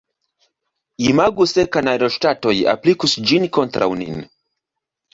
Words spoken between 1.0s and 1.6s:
Imagu